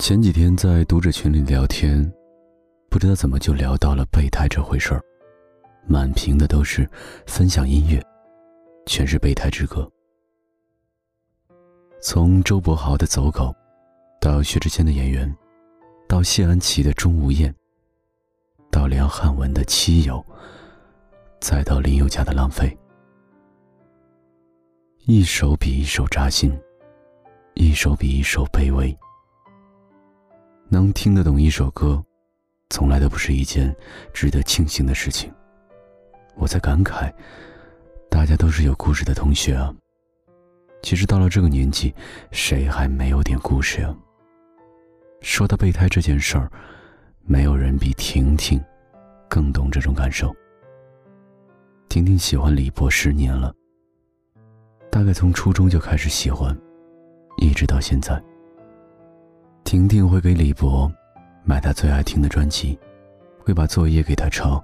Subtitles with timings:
[0.00, 2.10] 前几天在读者群里聊天，
[2.88, 5.04] 不知道怎么就聊到了备胎这回事儿，
[5.86, 6.88] 满屏的都是
[7.26, 8.02] 分享音乐，
[8.86, 9.86] 全是备胎之歌。
[12.00, 13.44] 从周柏豪的《走狗》，
[14.22, 15.28] 到薛之谦的《演员》，
[16.08, 17.52] 到谢安琪的《钟无艳》，
[18.70, 20.14] 到梁汉文的《妻友》，
[21.42, 22.66] 再到林宥嘉的《浪费》，
[25.04, 26.58] 一首比一首扎心，
[27.52, 28.96] 一首比一首卑微。
[30.72, 32.00] 能听得懂一首歌，
[32.70, 33.74] 从来都不是一件
[34.14, 35.28] 值得庆幸的事情。
[36.36, 37.12] 我在感慨，
[38.08, 39.74] 大家都是有故事的同学啊。
[40.80, 41.92] 其实到了这个年纪，
[42.30, 43.92] 谁还没有点故事呀？
[45.20, 46.48] 说到备胎这件事儿，
[47.22, 48.62] 没有人比婷婷
[49.28, 50.32] 更懂这种感受。
[51.88, 53.52] 婷婷喜欢李博十年了，
[54.88, 56.56] 大概从初中就开始喜欢，
[57.38, 58.22] 一直到现在。
[59.70, 60.92] 婷婷会给李博
[61.44, 62.76] 买他最爱听的专辑，
[63.38, 64.60] 会把作业给他抄，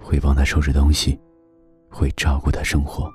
[0.00, 1.18] 会帮他收拾东西，
[1.90, 3.12] 会照顾他生活，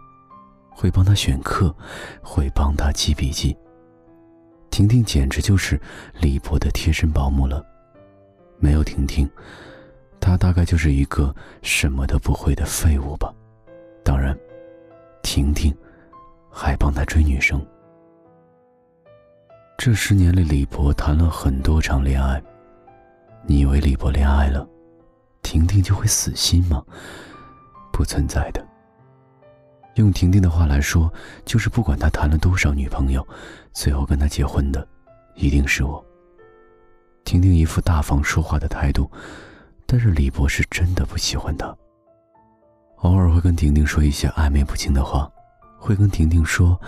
[0.69, 1.73] 会帮他选课，
[2.21, 3.55] 会帮他记笔记。
[4.69, 5.79] 婷婷简直就是
[6.19, 7.65] 李博的贴身保姆了。
[8.59, 9.25] 没有婷婷，
[10.19, 13.33] 他大概就是一个什么都不会的废物吧。
[14.03, 14.37] 当然，
[15.23, 15.73] 婷婷
[16.51, 17.65] 还帮他追女生。
[19.77, 22.41] 这十年里，李博谈了很多场恋爱。
[23.45, 24.67] 你以为李博恋爱了，
[25.43, 26.83] 婷婷就会死心吗？
[27.93, 28.67] 不存在的。
[29.93, 31.13] 用婷婷的话来说，
[31.45, 33.25] 就是不管他谈了多少女朋友，
[33.71, 34.85] 最后跟他结婚的，
[35.35, 36.03] 一定是我。
[37.23, 39.09] 婷婷一副大方说话的态度，
[39.85, 41.67] 但是李博是真的不喜欢她。
[42.97, 45.31] 偶尔会跟婷婷说一些暧昧不清的话，
[45.77, 46.79] 会跟婷婷说：“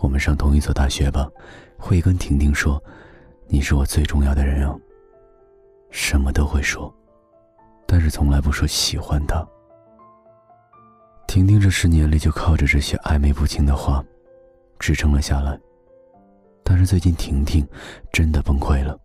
[0.00, 1.28] 我们上同一所大学吧。”
[1.78, 2.82] 会跟婷婷说
[3.46, 4.78] ：“你是我最重要的人哦。”
[5.90, 6.92] 什么都会说，
[7.86, 9.46] 但是从来不说喜欢她。
[11.26, 14.04] 婷婷这十年里就靠着这些暧昧不清的话，
[14.78, 15.58] 支撑了下来。
[16.64, 17.66] 但是最近婷婷
[18.12, 18.98] 真的崩溃了，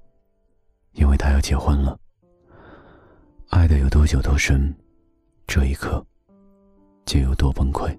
[0.94, 1.98] 因为她要结婚了。
[3.50, 4.74] 爱的有多久多深，
[5.46, 6.03] 这一刻
[7.06, 7.96] 就有多崩溃。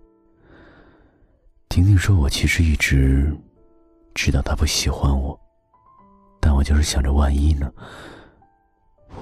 [1.74, 3.36] 婷婷说：“我其实一直……”
[4.14, 5.36] 知道他不喜欢我，
[6.40, 7.68] 但我就是想着万一呢？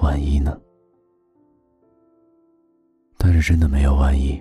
[0.01, 0.55] 万一呢？
[3.17, 4.39] 但是真的没有万一。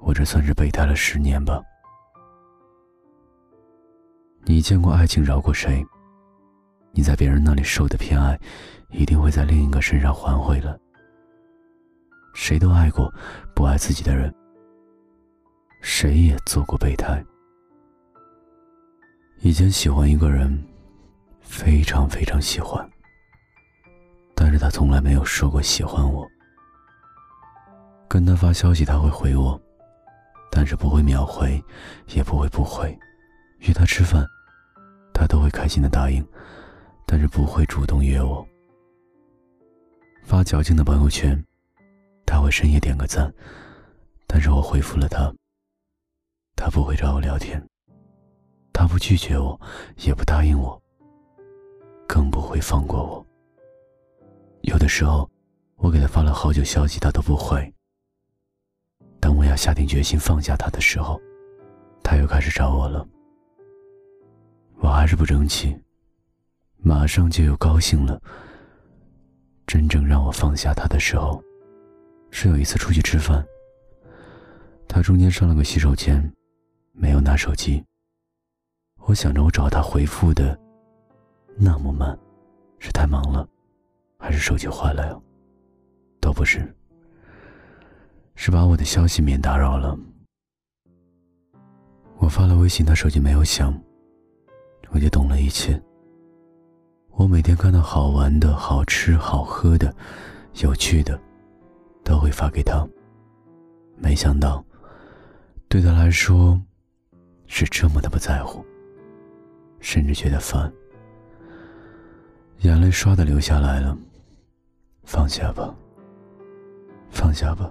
[0.00, 1.62] 我这算是备胎了十年吧。
[4.42, 5.80] 你见过爱情饶过谁？
[6.90, 8.36] 你在别人那里受的偏爱，
[8.90, 10.76] 一定会在另一个身上还回来。
[12.34, 13.08] 谁都爱过
[13.54, 14.34] 不爱自己的人，
[15.86, 17.22] 谁也做过备胎。
[19.40, 20.66] 以前喜欢一个人，
[21.42, 22.90] 非常非常喜欢，
[24.34, 26.26] 但是他从来没有说过喜欢我。
[28.08, 29.60] 跟他发消息他会回我，
[30.50, 31.62] 但是不会秒回，
[32.14, 32.98] 也不会不回。
[33.58, 34.26] 约他吃饭，
[35.12, 36.26] 他都会开心的答应，
[37.06, 38.44] 但是不会主动约我。
[40.24, 41.44] 发矫情的朋友圈，
[42.24, 43.30] 他会深夜点个赞，
[44.26, 45.30] 但是我回复了他，
[46.56, 47.62] 他不会找我聊天。
[48.72, 49.58] 他不拒绝我，
[49.98, 50.80] 也不答应我，
[52.08, 53.26] 更不会放过我。
[54.62, 55.30] 有的时候，
[55.76, 57.72] 我给他发了好久消息，他都不回。
[59.20, 61.20] 当我要下定决心放下他的时候，
[62.02, 63.06] 他又开始找我了。
[64.80, 65.74] 我还是不争气，
[66.78, 68.20] 马上就又高兴了。
[69.66, 71.42] 真正让我放下他的时候，
[72.30, 73.46] 是有一次出去吃饭，
[74.86, 76.30] 他中间上了个洗手间，
[76.94, 77.84] 没有拿手机。
[79.00, 80.58] 我想着，我找他回复的
[81.56, 82.16] 那么慢，
[82.78, 83.46] 是太忙了，
[84.18, 85.20] 还是手机坏了呀？
[86.20, 86.74] 都不是，
[88.34, 89.98] 是把我的消息免打扰了。
[92.16, 93.78] 我发了微信，他手机没有响，
[94.90, 95.78] 我就懂了一切。
[97.10, 99.94] 我每天看到好玩的、好吃、好喝的、
[100.62, 101.20] 有趣的，
[102.02, 102.88] 都会发给他。
[103.96, 104.64] 没想到，
[105.68, 106.58] 对他来说，
[107.46, 108.64] 是这么的不在乎。
[109.80, 110.72] 甚至觉得烦，
[112.60, 113.96] 眼泪唰的流下来了。
[115.04, 115.74] 放下吧，
[117.10, 117.70] 放下吧。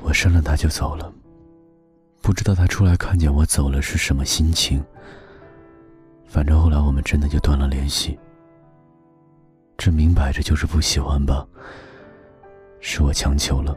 [0.00, 1.12] 我删了他就走了，
[2.20, 4.84] 不知道他出来看见我走了是什么心情。
[6.26, 8.18] 反正后来我们真的就断了联系。
[9.76, 11.44] 这明摆着就是不喜欢吧？
[12.78, 13.76] 是我强求了。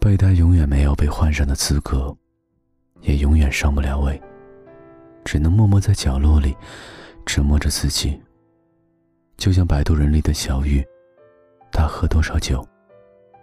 [0.00, 2.16] 备胎永远没有被换上的资格，
[3.02, 4.20] 也永远上不了位。
[5.26, 6.56] 只能默默在角落里
[7.26, 8.18] 折磨着自己。
[9.36, 10.82] 就像摆渡人里的小雨，
[11.70, 12.66] 他喝多少酒，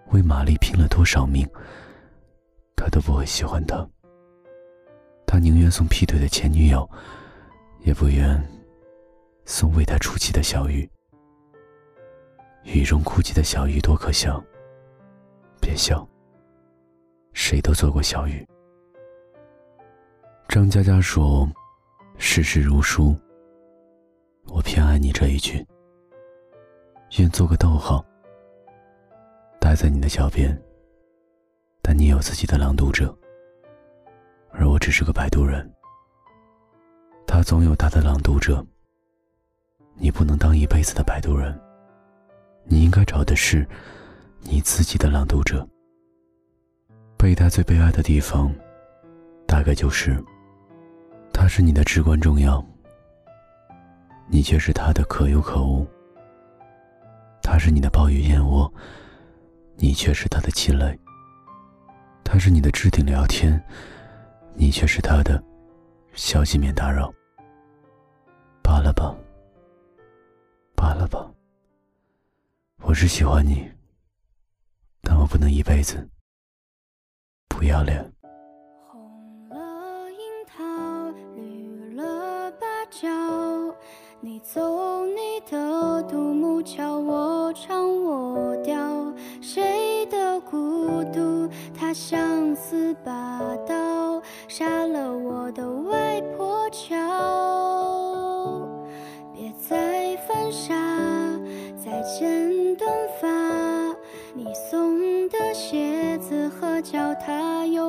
[0.07, 1.48] 为玛丽拼了多少命，
[2.75, 3.88] 他都不会喜欢他。
[5.27, 6.89] 他宁愿送劈腿的前女友，
[7.81, 8.44] 也不愿
[9.45, 10.89] 送为他出气的小雨。
[12.63, 14.44] 雨中哭泣的小雨多可笑！
[15.62, 16.07] 别笑，
[17.49, 18.45] 谁都做过小雨。
[20.49, 21.49] 张嘉佳说
[22.19, 23.15] ：“世事如书，
[24.47, 25.65] 我偏爱你这一句。
[27.17, 28.05] 愿做个逗号，
[29.61, 30.61] 待在你的脚边。
[31.81, 33.17] 但你有自己的朗读者，
[34.51, 35.73] 而我只是个摆渡人。
[37.25, 38.61] 他总有他的朗读者，
[39.95, 41.57] 你不能当一辈子的摆渡人。”
[42.67, 43.65] 你应该找的是
[44.41, 45.65] 你自己的朗读者。
[47.17, 48.53] 备胎最悲哀的地方，
[49.47, 50.23] 大概就是，
[51.33, 52.63] 他是你的至关重要，
[54.27, 55.83] 你却是他的可有可无；
[57.41, 58.71] 他是你的暴雨燕窝，
[59.75, 60.95] 你却是他的气馁；
[62.23, 63.61] 他是你的置顶聊天，
[64.53, 65.43] 你却是他的
[66.13, 67.11] 消息免打扰。
[68.61, 69.15] 罢了吧，
[70.75, 71.29] 罢了吧。
[72.83, 73.67] 我是喜欢你，
[75.01, 76.07] 但我不能一辈子。
[77.57, 77.98] 不要脸。
[78.88, 79.01] 红
[79.50, 79.57] 了
[80.12, 80.63] 樱桃，
[81.36, 83.09] 绿了芭蕉，
[84.21, 88.77] 你走你的独木桥，我唱我调。
[89.42, 91.50] 谁的孤独？
[91.74, 96.95] 它像似把刀，杀了我的外婆桥。
[99.33, 100.75] 别再犯傻，
[101.75, 102.88] 再剪短
[103.19, 103.27] 发，
[104.36, 106.77] 你送的鞋子和。
[106.83, 107.33] 脚踏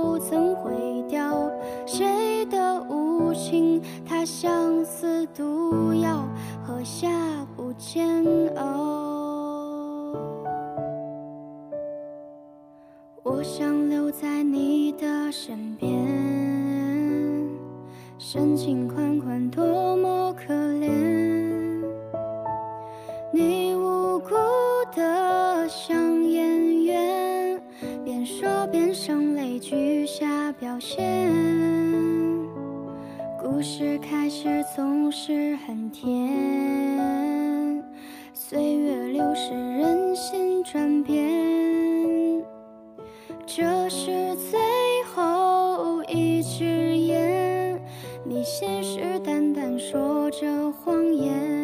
[0.09, 0.73] 不曾毁
[1.07, 1.39] 掉？
[1.87, 3.79] 谁的无情？
[4.07, 6.27] 它相思毒药，
[6.65, 7.07] 喝下
[7.55, 8.25] 不煎
[8.57, 8.65] 熬。
[13.23, 15.91] 我想留在你的身边，
[18.17, 20.55] 深情款款，多么可
[30.69, 31.33] 表现，
[33.41, 37.83] 故事开始总是很甜，
[38.35, 42.45] 岁月流逝，人心转变，
[43.47, 44.61] 这是最
[45.15, 46.67] 后一支
[46.99, 47.81] 烟，
[48.23, 51.58] 你信誓旦旦说着谎言。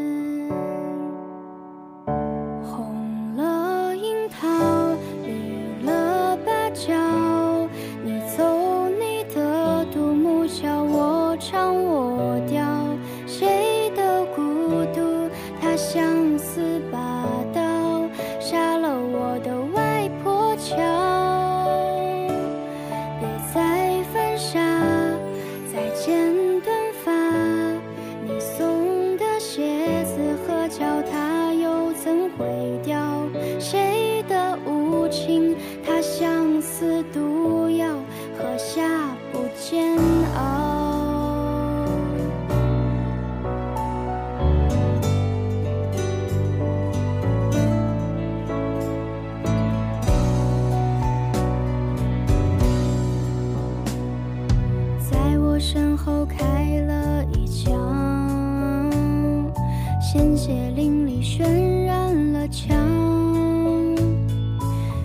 [60.74, 61.44] 林里渲
[61.86, 62.76] 染了墙，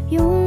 [0.09, 0.38] 用。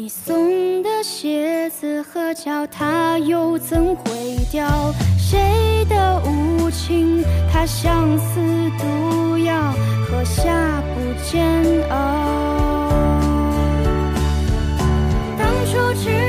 [0.00, 4.94] 你送的鞋子和脚它又怎会掉？
[5.18, 7.24] 谁的无情？
[7.52, 9.74] 它像似毒药，
[10.06, 10.52] 喝下
[10.94, 11.96] 不煎熬。
[15.36, 16.27] 当初只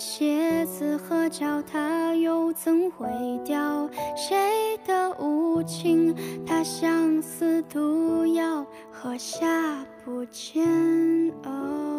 [0.00, 3.08] 鞋子和脚踏又怎会
[3.44, 6.14] 掉谁的无情
[6.46, 10.64] 他相思毒药喝下不煎
[11.42, 11.97] 熬